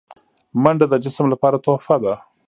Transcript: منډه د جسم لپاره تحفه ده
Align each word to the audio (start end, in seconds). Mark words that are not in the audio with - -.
منډه 0.63 0.85
د 0.89 0.95
جسم 1.05 1.25
لپاره 1.33 1.57
تحفه 1.65 1.95
ده 2.03 2.13